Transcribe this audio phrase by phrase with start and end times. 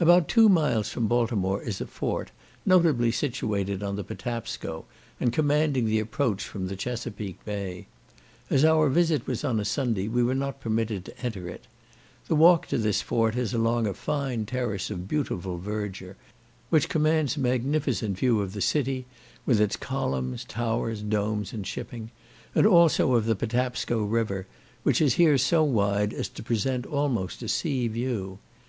[0.00, 2.32] About two miles from Baltimore is a fort,
[2.66, 4.84] nobly situated on the Patapsco,
[5.20, 7.86] and commanding the approach from the Chesapeak bay.
[8.50, 11.68] As our visit was on a Sunday we were not permitted to enter it.
[12.26, 16.16] The walk to this fort is along a fine terrace of beautiful verdure,
[16.70, 19.06] which commands a magnificent view of the city,
[19.46, 22.10] with its columns, towers, domes, and shipping;
[22.56, 24.48] and also of the Patapsco river,
[24.82, 28.40] which is here so wide as to present almost a sea view.